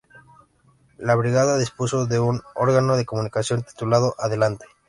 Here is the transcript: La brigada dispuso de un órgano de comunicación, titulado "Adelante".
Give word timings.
La 0.97 1.13
brigada 1.13 1.59
dispuso 1.59 2.07
de 2.07 2.19
un 2.19 2.41
órgano 2.55 2.97
de 2.97 3.05
comunicación, 3.05 3.61
titulado 3.61 4.15
"Adelante". 4.17 4.65